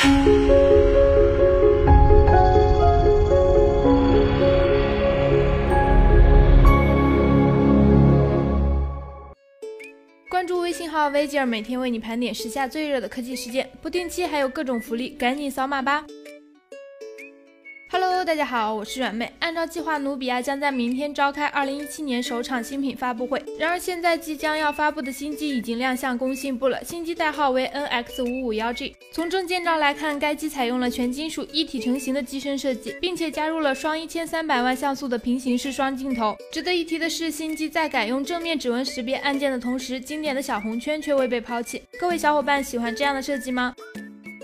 [0.00, 0.08] 关
[10.46, 16.06] 注微信号“v g e r ”，每天为你盘点时下最热的科技事件，不定期还有各种福利，赶紧扫码吧。
[18.24, 19.32] 大家好，我是软妹。
[19.38, 23.42] 按照计划，努比亚将在明天召开2017年首场新品发布会。
[23.58, 28.94] 然而，现在即将要发布的新机已经亮相工信部了，新机代号为 NX551G。
[29.10, 36.36] 从正件照来看，该机采用了全金属一体成型的机身设计，并且加入了双1300万像素的平行式双镜头。
[36.52, 41.82] 值得一提的是，新机在改用正面指纹识别按键的同时，经典的小红圈却未被抛弃。
[41.98, 43.74] 各位小伙伴喜欢这样的设计吗？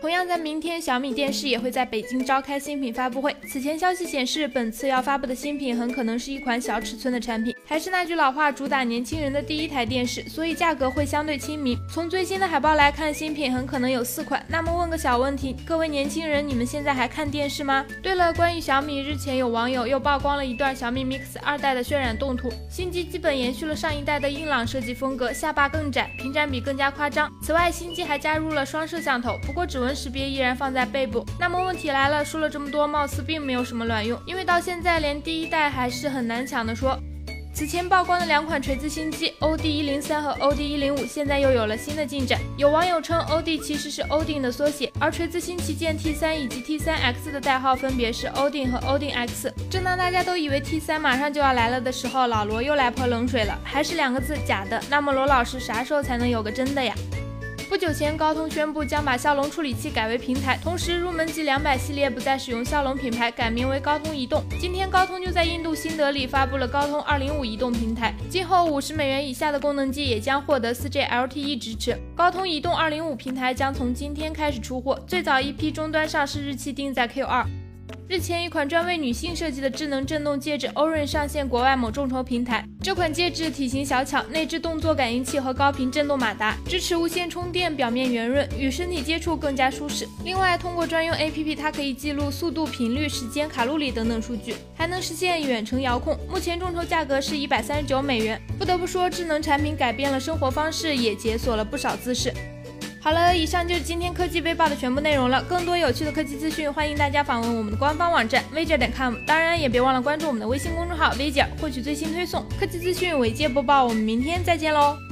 [0.00, 3.34] 同样在明天，小米电视也会在北京召开新品发布会。
[3.48, 7.52] 此前消息显示，本次要发布的新品很可能是一款小尺寸的产品。
[7.66, 11.76] 还是那句老话，主打年轻人的第一台电视，所以价格会相对亲民。
[11.92, 14.44] 从最新的海报来看，新品很可能有四款。
[14.48, 17.84] 那么问个小问题，各位年轻人，你们现在还看电视吗？
[18.00, 27.28] 对了，关于小米，日前有网友又曝光了一段小米 Mix 二代的渲染动图，新机基本延续了上一代的硬朗设计风格，下巴更窄，屏占比更加夸张。
[27.42, 29.98] 此外，新机还加入了双摄像头，不过指纹纹。
[29.98, 31.26] 识别依然放在背部。
[31.40, 36.72] 那么问题来了，说了这么多，貌似并没有什么卵用，因为到现在连第一代还是很难抢的。
[36.72, 36.96] 说，
[37.52, 42.38] 此前曝光的两款锤子新机 OD 一零三和 OD 一零五，现在又有了新的进展。
[42.56, 49.52] 有网友称 OD 其实是 Odin 的缩写，而锤子新旗舰 T 三以及 T 三 X 的代号分别是 Odin 和 Odin X。
[49.68, 54.80] 正当大家都以为 T 三马上就要来了的时候，老罗又来泼冷水了，还是两个字假的。
[54.88, 56.94] 那么罗老师啥时候才能有个真的呀？
[57.68, 64.42] 不久前，高通宣布将把骁龙处理器改为平台，同时入门级两百系列不再使用骁龙品牌，改名为高通移动。
[64.58, 71.94] 今天，高通就在印度新德里发布了高通二零五移动平台，今后五十美元以下的功能机也将获得四 G LTE 支持。
[72.16, 77.44] 高通移动二零五平台将从今天开始出货，最早一批终端上市日期定在 Q 二。
[78.08, 82.64] 日前，一款专为女性设计的智能震动戒指 Orin 上线国外某众筹平台。
[82.82, 90.08] 这款戒指体型小巧，内置动作感应器和高频震动马达，支持无线充电，表面圆润，与身体接触更加舒适。
[90.24, 96.18] 另外，通过专用 APP，它可以记录速度、频率、时间、卡路里等等数据，还能实现远程遥控。
[96.30, 98.40] 目前众筹价格是一百三十九美元。
[98.58, 102.32] 不得不说，智能产品改变了生活方式，也解锁了不少姿势。
[103.00, 105.42] 好了，以上就是今天科技微报的全部内容了。
[105.44, 113.84] 更多有趣的科技资讯，欢迎大家访问我们的官方网站 v 姐点 com，当然也别忘了关注我们的微信公众号 v 姐，获取最新推送科技资讯，尾接播报。
[113.84, 115.07] 我们明天再见喽。